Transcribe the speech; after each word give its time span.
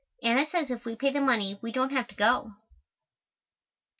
Anna 0.23 0.47
says 0.47 0.71
if 0.71 0.83
we 0.83 0.95
pay 0.95 1.11
the 1.11 1.21
money, 1.21 1.59
we 1.61 1.71
don't 1.71 1.91
have 1.91 2.07
to 2.07 2.15
go. 2.15 2.55